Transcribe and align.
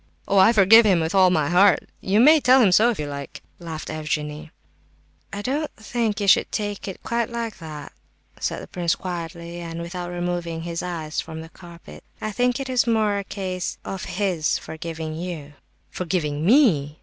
"Oh, 0.27 0.39
I 0.39 0.51
forgive 0.51 0.83
him 0.83 0.99
with 0.99 1.13
all 1.13 1.29
my 1.29 1.47
heart; 1.49 1.87
you 1.99 2.19
may 2.19 2.39
tell 2.39 2.59
him 2.59 2.71
so 2.71 2.89
if 2.89 2.97
you 2.97 3.05
like," 3.05 3.43
laughed 3.59 3.91
Evgenie. 3.91 4.49
"I 5.31 5.43
don't 5.43 5.69
think 5.77 6.19
you 6.19 6.27
should 6.27 6.51
take 6.51 6.87
it 6.87 7.03
quite 7.03 7.29
like 7.29 7.59
that," 7.59 7.91
said 8.39 8.63
the 8.63 8.67
prince, 8.67 8.95
quietly, 8.95 9.59
and 9.59 9.79
without 9.79 10.09
removing 10.09 10.63
his 10.63 10.81
eyes 10.81 11.21
from 11.21 11.41
the 11.41 11.49
carpet. 11.49 12.03
"I 12.19 12.31
think 12.31 12.59
it 12.59 12.67
is 12.67 12.87
more 12.87 13.19
a 13.19 13.23
case 13.23 13.77
of 13.85 14.05
his 14.05 14.57
forgiving 14.57 15.13
you." 15.13 15.53
"Forgiving 15.91 16.43
me! 16.47 16.97